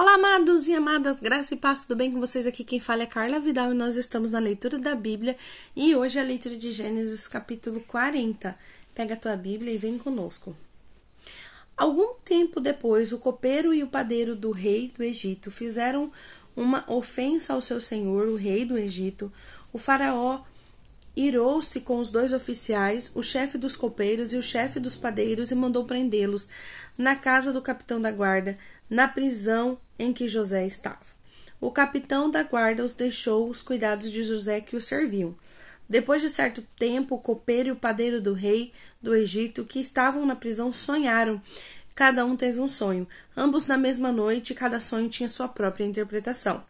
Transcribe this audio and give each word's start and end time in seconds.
Olá, 0.00 0.14
amados 0.14 0.66
e 0.66 0.72
amadas, 0.72 1.20
graça 1.20 1.52
e 1.52 1.58
paz, 1.58 1.82
tudo 1.82 1.94
bem 1.94 2.10
com 2.10 2.18
vocês? 2.18 2.46
Aqui 2.46 2.64
quem 2.64 2.80
fala 2.80 3.02
é 3.02 3.06
Carla 3.06 3.38
Vidal 3.38 3.70
e 3.70 3.74
nós 3.74 3.96
estamos 3.96 4.30
na 4.30 4.38
leitura 4.38 4.78
da 4.78 4.94
Bíblia 4.94 5.36
e 5.76 5.94
hoje 5.94 6.18
é 6.18 6.22
a 6.22 6.24
leitura 6.24 6.56
de 6.56 6.72
Gênesis 6.72 7.28
capítulo 7.28 7.82
40. 7.82 8.58
Pega 8.94 9.12
a 9.12 9.16
tua 9.18 9.36
Bíblia 9.36 9.74
e 9.74 9.76
vem 9.76 9.98
conosco. 9.98 10.56
Algum 11.76 12.14
tempo 12.24 12.62
depois, 12.62 13.12
o 13.12 13.18
copeiro 13.18 13.74
e 13.74 13.82
o 13.82 13.88
padeiro 13.88 14.34
do 14.34 14.52
rei 14.52 14.90
do 14.96 15.04
Egito 15.04 15.50
fizeram 15.50 16.10
uma 16.56 16.82
ofensa 16.90 17.52
ao 17.52 17.60
seu 17.60 17.78
senhor, 17.78 18.26
o 18.26 18.36
rei 18.36 18.64
do 18.64 18.78
Egito. 18.78 19.30
O 19.70 19.76
faraó 19.76 20.40
irou-se 21.26 21.80
com 21.80 21.98
os 21.98 22.10
dois 22.10 22.32
oficiais, 22.32 23.10
o 23.14 23.22
chefe 23.22 23.58
dos 23.58 23.76
copeiros 23.76 24.32
e 24.32 24.36
o 24.36 24.42
chefe 24.42 24.78
dos 24.78 24.96
padeiros, 24.96 25.50
e 25.50 25.54
mandou 25.54 25.84
prendê-los 25.84 26.48
na 26.96 27.16
casa 27.16 27.52
do 27.52 27.62
capitão 27.62 28.00
da 28.00 28.10
guarda, 28.10 28.58
na 28.88 29.08
prisão 29.08 29.78
em 29.98 30.12
que 30.12 30.28
José 30.28 30.66
estava. 30.66 31.20
O 31.60 31.70
capitão 31.70 32.30
da 32.30 32.42
guarda 32.42 32.84
os 32.84 32.94
deixou 32.94 33.48
os 33.50 33.60
cuidados 33.60 34.10
de 34.10 34.22
José 34.22 34.60
que 34.60 34.76
o 34.76 34.80
serviam. 34.80 35.34
Depois 35.88 36.22
de 36.22 36.28
certo 36.28 36.64
tempo, 36.78 37.16
o 37.16 37.18
copeiro 37.18 37.68
e 37.68 37.72
o 37.72 37.76
padeiro 37.76 38.20
do 38.20 38.32
rei 38.32 38.72
do 39.02 39.14
Egito, 39.14 39.64
que 39.64 39.80
estavam 39.80 40.24
na 40.24 40.36
prisão, 40.36 40.72
sonharam. 40.72 41.42
Cada 41.94 42.24
um 42.24 42.36
teve 42.36 42.60
um 42.60 42.68
sonho, 42.68 43.06
ambos 43.36 43.66
na 43.66 43.76
mesma 43.76 44.10
noite, 44.10 44.54
cada 44.54 44.80
sonho 44.80 45.08
tinha 45.08 45.28
sua 45.28 45.48
própria 45.48 45.84
interpretação. 45.84 46.64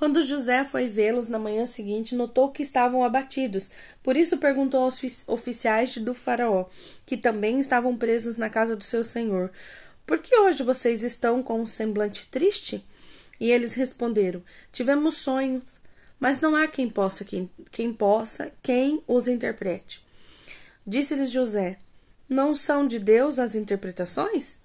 Quando 0.00 0.22
José 0.22 0.64
foi 0.64 0.88
vê-los 0.88 1.28
na 1.28 1.38
manhã 1.38 1.66
seguinte, 1.66 2.14
notou 2.14 2.50
que 2.50 2.62
estavam 2.62 3.04
abatidos. 3.04 3.68
Por 4.02 4.16
isso 4.16 4.38
perguntou 4.38 4.84
aos 4.84 4.98
oficiais 5.26 5.94
do 5.98 6.14
Faraó, 6.14 6.70
que 7.04 7.18
também 7.18 7.60
estavam 7.60 7.94
presos 7.94 8.38
na 8.38 8.48
casa 8.48 8.74
do 8.74 8.82
seu 8.82 9.04
senhor: 9.04 9.52
Por 10.06 10.16
que 10.16 10.34
hoje 10.38 10.62
vocês 10.62 11.04
estão 11.04 11.42
com 11.42 11.60
um 11.60 11.66
semblante 11.66 12.26
triste? 12.30 12.82
E 13.38 13.50
eles 13.50 13.74
responderam: 13.74 14.42
Tivemos 14.72 15.16
sonhos, 15.16 15.64
mas 16.18 16.40
não 16.40 16.56
há 16.56 16.66
quem 16.66 16.88
possa 16.88 17.22
quem, 17.22 17.50
quem 17.70 17.92
possa 17.92 18.50
quem 18.62 19.02
os 19.06 19.28
interprete. 19.28 20.02
Disse-lhes 20.86 21.30
José: 21.30 21.78
Não 22.26 22.54
são 22.54 22.86
de 22.86 22.98
Deus 22.98 23.38
as 23.38 23.54
interpretações? 23.54 24.60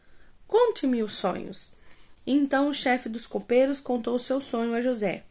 Conte-me 0.48 1.04
os 1.04 1.18
sonhos. 1.18 1.76
Então 2.26 2.70
o 2.70 2.74
chefe 2.74 3.08
dos 3.10 3.28
copeiros 3.28 3.80
contou 3.80 4.18
seu 4.18 4.42
sonho 4.42 4.74
a 4.74 4.82
José. 4.82 5.24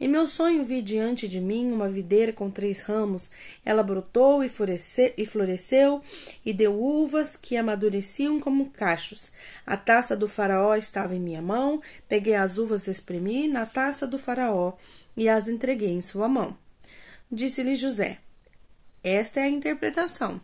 Em 0.00 0.08
meu 0.08 0.26
sonho 0.26 0.64
vi 0.64 0.80
diante 0.80 1.28
de 1.28 1.38
mim 1.40 1.70
uma 1.70 1.86
videira 1.86 2.32
com 2.32 2.50
três 2.50 2.80
ramos. 2.80 3.30
Ela 3.62 3.82
brotou 3.82 4.42
e 4.42 4.48
floresceu 4.48 6.02
e 6.42 6.54
deu 6.54 6.82
uvas 6.82 7.36
que 7.36 7.54
amadureciam 7.54 8.40
como 8.40 8.70
cachos. 8.70 9.30
A 9.66 9.76
taça 9.76 10.16
do 10.16 10.26
faraó 10.26 10.74
estava 10.74 11.14
em 11.14 11.20
minha 11.20 11.42
mão. 11.42 11.82
Peguei 12.08 12.34
as 12.34 12.56
uvas 12.56 12.88
espremi 12.88 13.46
na 13.46 13.66
taça 13.66 14.06
do 14.06 14.18
faraó 14.18 14.72
e 15.14 15.28
as 15.28 15.48
entreguei 15.48 15.90
em 15.90 16.00
sua 16.00 16.28
mão. 16.28 16.56
Disse-lhe 17.30 17.76
José: 17.76 18.20
Esta 19.04 19.40
é 19.40 19.44
a 19.44 19.50
interpretação. 19.50 20.40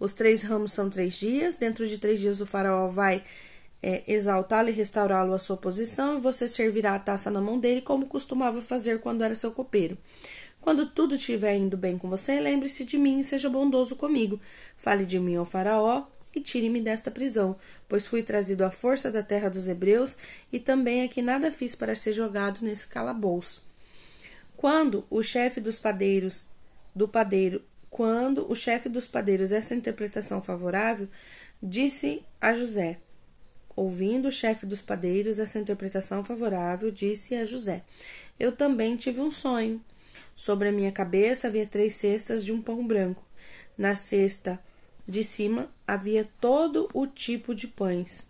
Os 0.00 0.14
três 0.14 0.42
ramos 0.42 0.72
são 0.72 0.90
três 0.90 1.14
dias. 1.14 1.54
Dentro 1.54 1.86
de 1.86 1.98
três 1.98 2.18
dias 2.18 2.40
o 2.40 2.46
faraó 2.46 2.88
vai 2.88 3.22
é, 3.86 4.02
exaltá-lo 4.08 4.68
e 4.68 4.72
restaurá-lo 4.72 5.32
à 5.32 5.38
sua 5.38 5.56
posição, 5.56 6.18
e 6.18 6.20
você 6.20 6.48
servirá 6.48 6.96
a 6.96 6.98
taça 6.98 7.30
na 7.30 7.40
mão 7.40 7.56
dele, 7.56 7.80
como 7.80 8.06
costumava 8.06 8.60
fazer 8.60 8.98
quando 8.98 9.22
era 9.22 9.36
seu 9.36 9.52
copeiro. 9.52 9.96
Quando 10.60 10.86
tudo 10.86 11.14
estiver 11.14 11.54
indo 11.54 11.76
bem 11.76 11.96
com 11.96 12.10
você, 12.10 12.40
lembre-se 12.40 12.84
de 12.84 12.98
mim 12.98 13.20
e 13.20 13.24
seja 13.24 13.48
bondoso 13.48 13.94
comigo. 13.94 14.40
Fale 14.76 15.06
de 15.06 15.20
mim 15.20 15.36
ao 15.36 15.44
Faraó 15.44 16.04
e 16.34 16.40
tire-me 16.40 16.80
desta 16.80 17.12
prisão, 17.12 17.56
pois 17.88 18.04
fui 18.04 18.24
trazido 18.24 18.64
à 18.64 18.72
força 18.72 19.08
da 19.08 19.22
terra 19.22 19.48
dos 19.48 19.68
hebreus 19.68 20.16
e 20.52 20.58
também 20.58 21.04
aqui 21.04 21.22
nada 21.22 21.52
fiz 21.52 21.76
para 21.76 21.94
ser 21.94 22.12
jogado 22.12 22.62
nesse 22.62 22.88
calabouço. 22.88 23.64
Quando 24.56 25.06
o 25.08 25.22
chefe 25.22 25.60
dos 25.60 25.78
padeiros 25.78 26.44
do 26.92 27.06
padeiro, 27.06 27.62
quando 27.88 28.50
o 28.50 28.56
chefe 28.56 28.88
dos 28.88 29.06
padeiros 29.06 29.52
essa 29.52 29.76
interpretação 29.76 30.42
favorável, 30.42 31.06
disse 31.62 32.24
a 32.40 32.52
José: 32.52 32.98
Ouvindo 33.76 34.28
o 34.28 34.32
chefe 34.32 34.64
dos 34.64 34.80
padeiros 34.80 35.38
essa 35.38 35.58
interpretação 35.58 36.24
favorável, 36.24 36.90
disse 36.90 37.34
a 37.34 37.44
José: 37.44 37.84
Eu 38.40 38.50
também 38.50 38.96
tive 38.96 39.20
um 39.20 39.30
sonho. 39.30 39.84
Sobre 40.34 40.68
a 40.68 40.72
minha 40.72 40.90
cabeça 40.90 41.46
havia 41.46 41.66
três 41.66 41.94
cestas 41.94 42.42
de 42.42 42.52
um 42.52 42.62
pão 42.62 42.86
branco. 42.86 43.22
Na 43.76 43.94
cesta 43.94 44.58
de 45.06 45.22
cima 45.22 45.68
havia 45.86 46.26
todo 46.40 46.88
o 46.94 47.06
tipo 47.06 47.54
de 47.54 47.66
pães 47.66 48.26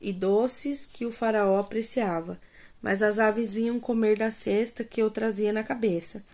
e 0.00 0.12
doces 0.12 0.86
que 0.86 1.04
o 1.04 1.12
faraó 1.12 1.58
apreciava, 1.58 2.40
mas 2.80 3.02
as 3.02 3.18
aves 3.18 3.52
vinham 3.52 3.80
comer 3.80 4.16
da 4.16 4.30
cesta 4.30 4.84
que 4.84 5.02
eu 5.02 5.10
trazia 5.10 5.52
na 5.52 5.64
cabeça. 5.64 6.24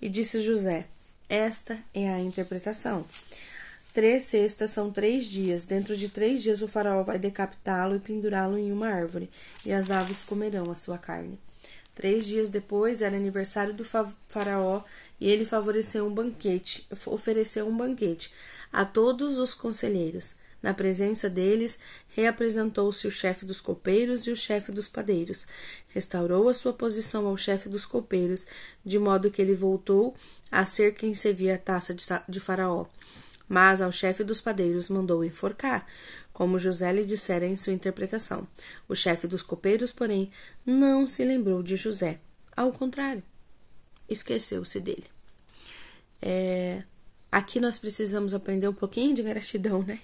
E 0.00 0.08
disse 0.08 0.42
José: 0.42 0.86
Esta 1.28 1.78
é 1.92 2.08
a 2.08 2.18
interpretação. 2.18 3.04
Três 3.92 4.22
cestas 4.22 4.70
são 4.70 4.90
três 4.90 5.26
dias. 5.26 5.64
Dentro 5.64 5.96
de 5.96 6.08
três 6.08 6.42
dias 6.42 6.62
o 6.62 6.68
faraó 6.68 7.02
vai 7.02 7.18
decapitá-lo 7.18 7.96
e 7.96 8.00
pendurá-lo 8.00 8.56
em 8.56 8.70
uma 8.70 8.86
árvore, 8.86 9.28
e 9.66 9.72
as 9.72 9.90
aves 9.90 10.22
comerão 10.22 10.70
a 10.70 10.76
sua 10.76 10.96
carne. 10.96 11.38
Três 11.92 12.24
dias 12.24 12.50
depois 12.50 13.02
era 13.02 13.16
aniversário 13.16 13.74
do 13.74 13.84
faraó 13.84 14.82
e 15.20 15.28
ele 15.28 15.44
favoreceu 15.44 16.06
um 16.06 16.14
banquete, 16.14 16.86
ofereceu 17.04 17.66
um 17.66 17.76
banquete 17.76 18.32
a 18.72 18.84
todos 18.84 19.38
os 19.38 19.54
conselheiros. 19.54 20.34
Na 20.62 20.72
presença 20.72 21.28
deles, 21.28 21.80
reapresentou-se 22.10 23.06
o 23.06 23.10
chefe 23.10 23.44
dos 23.44 23.60
copeiros 23.60 24.26
e 24.26 24.30
o 24.30 24.36
chefe 24.36 24.70
dos 24.70 24.88
padeiros. 24.88 25.46
Restaurou 25.88 26.48
a 26.48 26.54
sua 26.54 26.72
posição 26.72 27.26
ao 27.26 27.36
chefe 27.36 27.68
dos 27.68 27.86
copeiros, 27.86 28.46
de 28.84 28.98
modo 28.98 29.30
que 29.30 29.42
ele 29.42 29.54
voltou 29.54 30.14
a 30.50 30.64
ser 30.64 30.94
quem 30.94 31.14
servia 31.14 31.56
a 31.56 31.58
taça 31.58 31.94
de 32.28 32.38
Faraó 32.38 32.86
mas 33.50 33.82
ao 33.82 33.90
chefe 33.90 34.22
dos 34.22 34.40
padeiros 34.40 34.88
mandou 34.88 35.24
enforcar, 35.24 35.84
como 36.32 36.56
José 36.56 36.92
lhe 36.92 37.04
dissera 37.04 37.44
em 37.44 37.56
sua 37.56 37.72
interpretação. 37.72 38.46
O 38.88 38.94
chefe 38.94 39.26
dos 39.26 39.42
copeiros, 39.42 39.90
porém, 39.90 40.30
não 40.64 41.04
se 41.04 41.24
lembrou 41.24 41.60
de 41.60 41.74
José. 41.74 42.20
Ao 42.56 42.70
contrário, 42.70 43.24
esqueceu-se 44.08 44.78
dele. 44.78 45.02
É, 46.22 46.84
aqui 47.32 47.58
nós 47.58 47.76
precisamos 47.76 48.34
aprender 48.34 48.68
um 48.68 48.72
pouquinho 48.72 49.16
de 49.16 49.22
gratidão, 49.24 49.82
né? 49.82 49.98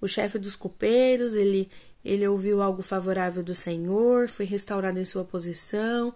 O 0.00 0.08
chefe 0.08 0.36
dos 0.36 0.56
copeiros, 0.56 1.32
ele, 1.32 1.70
ele 2.04 2.26
ouviu 2.26 2.60
algo 2.60 2.82
favorável 2.82 3.44
do 3.44 3.54
Senhor, 3.54 4.28
foi 4.28 4.46
restaurado 4.46 4.98
em 4.98 5.04
sua 5.04 5.24
posição, 5.24 6.12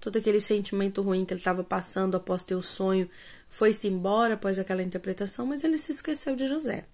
todo 0.00 0.18
aquele 0.18 0.40
sentimento 0.40 1.02
ruim 1.02 1.24
que 1.24 1.34
ele 1.34 1.40
estava 1.40 1.62
passando 1.62 2.16
após 2.16 2.42
ter 2.42 2.56
o 2.56 2.62
sonho 2.62 3.08
foi-se 3.50 3.88
embora 3.88 4.34
após 4.34 4.58
aquela 4.58 4.82
interpretação, 4.82 5.44
mas 5.44 5.64
ele 5.64 5.76
se 5.76 5.90
esqueceu 5.90 6.36
de 6.36 6.46
José. 6.46 6.86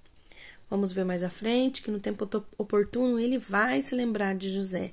Vamos 0.68 0.90
ver 0.90 1.04
mais 1.04 1.22
à 1.22 1.30
frente 1.30 1.82
que 1.82 1.90
no 1.90 2.00
tempo 2.00 2.28
oportuno 2.58 3.20
ele 3.20 3.38
vai 3.38 3.82
se 3.82 3.94
lembrar 3.94 4.34
de 4.34 4.52
José, 4.52 4.92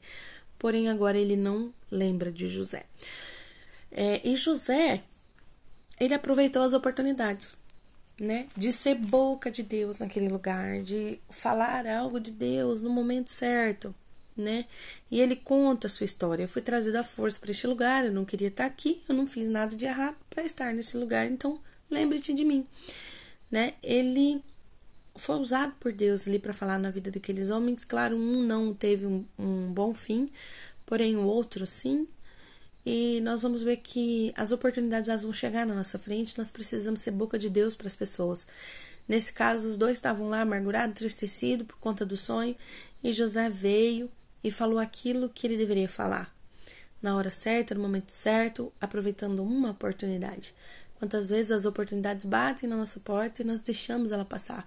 porém 0.60 0.90
agora 0.90 1.18
ele 1.18 1.38
não 1.38 1.74
lembra 1.90 2.32
de 2.32 2.48
José. 2.48 2.86
É, 3.90 4.22
e 4.28 4.36
José, 4.36 5.02
ele 6.00 6.14
aproveitou 6.14 6.62
as 6.62 6.74
oportunidades, 6.74 7.58
né, 8.20 8.48
de 8.56 8.72
ser 8.72 8.96
boca 8.96 9.50
de 9.50 9.64
Deus 9.64 10.00
naquele 10.00 10.28
lugar, 10.28 10.82
de 10.82 11.20
falar 11.30 11.88
algo 11.88 12.20
de 12.20 12.30
Deus 12.30 12.82
no 12.82 12.90
momento 12.90 13.32
certo 13.32 13.96
né? 14.36 14.66
E 15.10 15.20
ele 15.22 15.36
conta 15.36 15.88
a 15.88 15.90
sua 15.90 16.06
história. 16.06 16.44
Eu 16.44 16.48
fui 16.48 16.62
trazido 16.62 16.98
à 16.98 17.04
força 17.04 17.40
para 17.40 17.52
este 17.52 17.68
lugar, 17.68 18.06
eu 18.06 18.12
não 18.12 18.26
queria 18.26 18.48
estar 18.48 18.66
aqui, 18.66 19.02
eu 19.08 19.16
não 19.16 19.28
fiz 19.28 19.50
nada 19.50 19.76
de 19.76 19.86
errado 19.86 20.16
para 20.30 20.44
estar 20.44 20.74
nesse 20.74 20.98
lugar, 20.98 21.26
então 21.28 21.60
lembre-te 21.90 22.34
de 22.34 22.44
mim, 22.44 22.66
né? 23.52 23.74
Ele 23.82 24.44
foi 25.16 25.38
usado 25.38 25.74
por 25.80 25.92
Deus 25.92 26.28
ali 26.28 26.40
para 26.40 26.54
falar 26.54 26.80
na 26.80 26.90
vida 26.90 27.12
daqueles 27.12 27.50
homens. 27.50 27.86
Claro, 27.86 28.16
um 28.16 28.44
não 28.44 28.74
teve 28.74 29.06
um, 29.06 29.26
um 29.38 29.72
bom 29.72 29.94
fim, 29.94 30.30
porém 30.86 31.16
o 31.16 31.24
outro 31.24 31.66
sim. 31.66 32.08
E 32.86 33.22
nós 33.22 33.42
vamos 33.42 33.64
ver 33.64 33.78
que 33.78 34.34
as 34.36 34.52
oportunidades 34.52 35.08
elas 35.08 35.24
vão 35.24 35.32
chegar 35.32 35.66
na 35.66 35.74
nossa 35.74 35.98
frente, 35.98 36.38
nós 36.38 36.52
precisamos 36.52 37.00
ser 37.00 37.12
boca 37.12 37.40
de 37.40 37.50
Deus 37.50 37.76
para 37.76 37.88
as 37.88 37.96
pessoas. 37.96 38.46
Nesse 39.08 39.32
caso, 39.32 39.68
os 39.68 39.78
dois 39.78 39.94
estavam 39.94 40.30
lá 40.30 40.42
amargurados, 40.42 40.92
entristecidos 40.92 41.68
por 41.68 41.78
conta 41.78 42.06
do 42.06 42.18
sonho, 42.18 42.56
e 43.04 43.14
José 43.14 43.50
veio 43.50 44.10
e 44.44 44.52
falou 44.52 44.80
aquilo 44.80 45.30
que 45.30 45.48
ele 45.48 45.58
deveria 45.58 45.88
falar. 45.88 46.34
Na 47.02 47.16
hora 47.16 47.32
certa, 47.32 47.76
no 47.76 47.82
momento 47.82 48.12
certo, 48.12 48.72
aproveitando 48.80 49.44
uma 49.44 49.72
oportunidade. 49.72 50.54
Quantas 51.04 51.28
vezes 51.28 51.52
as 51.52 51.66
oportunidades 51.66 52.26
batem 52.26 52.70
na 52.70 52.78
nossa 52.78 52.98
porta 52.98 53.42
e 53.42 53.46
nós 53.46 53.62
deixamos 53.62 54.14
ela 54.14 54.24
passar? 54.24 54.66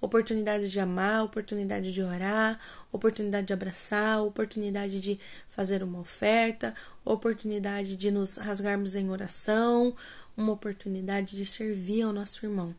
Oportunidade 0.00 0.68
de 0.68 0.80
amar, 0.80 1.22
oportunidade 1.22 1.92
de 1.92 2.02
orar, 2.02 2.58
oportunidade 2.90 3.46
de 3.46 3.52
abraçar, 3.52 4.20
oportunidade 4.20 5.00
de 5.00 5.16
fazer 5.48 5.84
uma 5.84 6.00
oferta, 6.00 6.74
oportunidade 7.04 7.94
de 7.94 8.10
nos 8.10 8.36
rasgarmos 8.36 8.96
em 8.96 9.08
oração, 9.08 9.94
uma 10.36 10.52
oportunidade 10.52 11.36
de 11.36 11.46
servir 11.46 12.02
ao 12.02 12.12
nosso 12.12 12.44
irmão. 12.44 12.74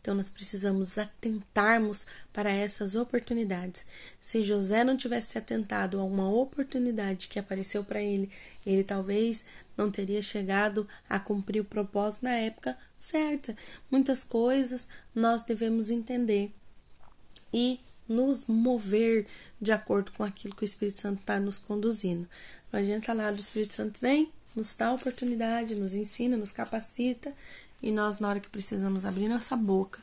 Então 0.00 0.14
nós 0.14 0.30
precisamos 0.30 0.96
atentarmos 0.98 2.06
para 2.32 2.50
essas 2.50 2.94
oportunidades. 2.94 3.86
Se 4.20 4.42
José 4.42 4.82
não 4.82 4.96
tivesse 4.96 5.36
atentado 5.36 6.00
a 6.00 6.04
uma 6.04 6.28
oportunidade 6.30 7.28
que 7.28 7.38
apareceu 7.38 7.84
para 7.84 8.00
ele, 8.00 8.30
ele 8.64 8.82
talvez 8.82 9.44
não 9.76 9.90
teria 9.90 10.22
chegado 10.22 10.88
a 11.08 11.18
cumprir 11.20 11.60
o 11.60 11.64
propósito 11.64 12.24
na 12.24 12.34
época 12.36 12.76
certa. 12.98 13.56
Muitas 13.90 14.24
coisas 14.24 14.88
nós 15.14 15.42
devemos 15.42 15.90
entender 15.90 16.52
e 17.52 17.80
nos 18.08 18.46
mover 18.46 19.26
de 19.60 19.70
acordo 19.70 20.10
com 20.12 20.24
aquilo 20.24 20.54
que 20.54 20.64
o 20.64 20.66
Espírito 20.66 21.00
Santo 21.00 21.20
está 21.20 21.38
nos 21.38 21.58
conduzindo. 21.58 22.28
Não 22.72 22.80
adianta 22.80 23.14
nada, 23.14 23.36
o 23.36 23.40
Espírito 23.40 23.74
Santo 23.74 24.00
vem, 24.00 24.32
nos 24.54 24.74
dá 24.74 24.92
oportunidade, 24.92 25.74
nos 25.74 25.94
ensina, 25.94 26.36
nos 26.36 26.52
capacita 26.52 27.32
e 27.82 27.90
nós, 27.90 28.18
na 28.18 28.28
hora 28.28 28.40
que 28.40 28.48
precisamos 28.48 29.04
abrir 29.04 29.28
nossa 29.28 29.56
boca, 29.56 30.00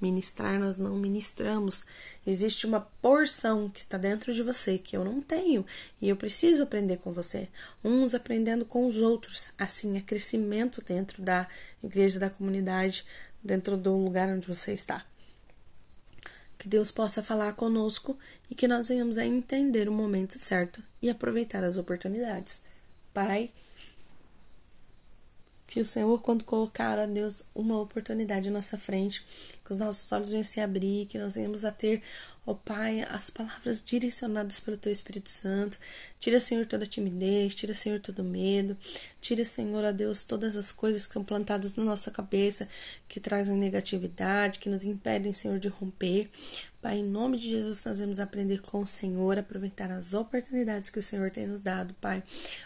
ministrar, 0.00 0.58
nós 0.58 0.78
não 0.78 0.96
ministramos. 0.96 1.84
Existe 2.26 2.66
uma 2.66 2.80
porção 2.80 3.68
que 3.68 3.80
está 3.80 3.98
dentro 3.98 4.32
de 4.32 4.42
você 4.42 4.78
que 4.78 4.96
eu 4.96 5.04
não 5.04 5.20
tenho 5.20 5.64
e 6.00 6.08
eu 6.08 6.16
preciso 6.16 6.62
aprender 6.62 6.96
com 6.98 7.12
você. 7.12 7.48
Uns 7.84 8.14
aprendendo 8.14 8.64
com 8.64 8.86
os 8.86 8.96
outros. 8.96 9.50
Assim, 9.58 9.96
é 9.96 10.00
crescimento 10.00 10.82
dentro 10.82 11.22
da 11.22 11.46
igreja, 11.82 12.18
da 12.18 12.30
comunidade, 12.30 13.04
dentro 13.42 13.76
do 13.76 13.96
lugar 13.96 14.28
onde 14.28 14.48
você 14.48 14.72
está. 14.72 15.04
Que 16.58 16.68
Deus 16.68 16.90
possa 16.90 17.22
falar 17.22 17.54
conosco 17.54 18.18
e 18.50 18.54
que 18.54 18.68
nós 18.68 18.88
venhamos 18.88 19.16
a 19.16 19.24
entender 19.24 19.88
o 19.88 19.92
momento 19.92 20.38
certo 20.38 20.82
e 21.00 21.08
aproveitar 21.08 21.64
as 21.64 21.78
oportunidades. 21.78 22.62
Pai, 23.14 23.50
que 25.70 25.80
o 25.80 25.86
Senhor, 25.86 26.20
quando 26.20 26.42
colocar, 26.42 26.98
ó 26.98 27.06
Deus, 27.06 27.44
uma 27.54 27.80
oportunidade 27.80 28.48
à 28.48 28.52
nossa 28.52 28.76
frente, 28.76 29.24
que 29.64 29.70
os 29.70 29.78
nossos 29.78 30.10
olhos 30.10 30.26
venham 30.26 30.42
se 30.42 30.60
abrir, 30.60 31.06
que 31.06 31.16
nós 31.16 31.36
venhamos 31.36 31.64
a 31.64 31.70
ter, 31.70 32.02
ó 32.44 32.54
Pai, 32.54 33.02
as 33.02 33.30
palavras 33.30 33.80
direcionadas 33.80 34.58
pelo 34.58 34.76
Teu 34.76 34.90
Espírito 34.90 35.30
Santo. 35.30 35.78
Tira, 36.18 36.40
Senhor, 36.40 36.66
toda 36.66 36.84
timidez, 36.84 37.54
tira, 37.54 37.72
Senhor, 37.72 38.00
todo 38.00 38.24
medo, 38.24 38.76
tira, 39.20 39.44
Senhor, 39.44 39.84
ó 39.84 39.92
Deus, 39.92 40.24
todas 40.24 40.56
as 40.56 40.72
coisas 40.72 41.06
que 41.06 41.12
são 41.12 41.22
plantadas 41.22 41.76
na 41.76 41.84
nossa 41.84 42.10
cabeça, 42.10 42.68
que 43.06 43.20
trazem 43.20 43.56
negatividade, 43.56 44.58
que 44.58 44.68
nos 44.68 44.84
impedem, 44.84 45.32
Senhor, 45.32 45.60
de 45.60 45.68
romper. 45.68 46.28
Pai, 46.82 46.98
em 46.98 47.04
nome 47.04 47.38
de 47.38 47.50
Jesus, 47.50 47.84
nós 47.84 47.98
vamos 48.00 48.18
aprender 48.18 48.60
com 48.62 48.80
o 48.80 48.86
Senhor, 48.86 49.38
aproveitar 49.38 49.90
as 49.90 50.14
oportunidades 50.14 50.90
que 50.90 50.98
o 50.98 51.02
Senhor 51.02 51.30
tem 51.30 51.46
nos 51.46 51.60
dado, 51.60 51.94
Pai, 52.00 52.24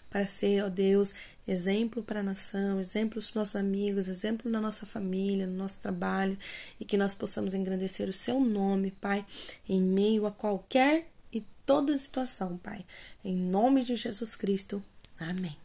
para 0.08 0.24
ser, 0.26 0.64
ó 0.64 0.68
Deus, 0.70 1.12
exemplo 1.46 2.02
para 2.02 2.20
a 2.20 2.22
nação, 2.22 2.80
exemplo 2.80 3.10
para 3.10 3.18
os 3.18 3.34
nossos 3.34 3.56
amigos, 3.56 4.08
exemplo 4.08 4.50
na 4.50 4.60
nossa 4.60 4.86
família, 4.86 5.46
no 5.46 5.56
nosso 5.56 5.80
trabalho, 5.80 6.38
e 6.78 6.84
que 6.84 6.96
nós 6.96 7.14
possamos 7.14 7.54
engrandecer 7.54 8.08
o 8.08 8.12
Seu 8.12 8.40
nome, 8.40 8.90
Pai, 8.90 9.24
em 9.68 9.80
meio 9.80 10.26
a 10.26 10.30
qualquer 10.30 11.08
e 11.32 11.42
toda 11.66 11.96
situação, 11.98 12.56
Pai. 12.58 12.84
Em 13.24 13.36
nome 13.36 13.82
de 13.82 13.96
Jesus 13.96 14.36
Cristo. 14.36 14.82
Amém. 15.18 15.63